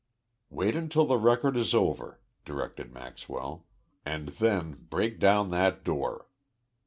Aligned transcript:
"Wait 0.49 0.75
until 0.75 1.05
the 1.05 1.15
record 1.19 1.55
is 1.55 1.75
over," 1.75 2.19
directed 2.43 2.91
Maxwell, 2.91 3.67
"and 4.03 4.29
then 4.29 4.87
break 4.89 5.19
down 5.19 5.51
that 5.51 5.83
door. 5.83 6.27